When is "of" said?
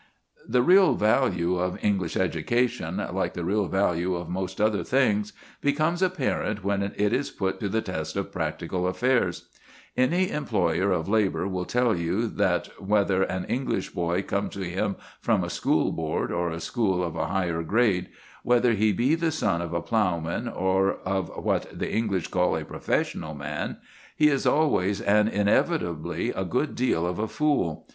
1.59-1.77, 4.15-4.29, 8.15-8.31, 10.91-11.07, 17.03-17.15, 19.61-19.71, 21.05-21.29, 27.05-27.19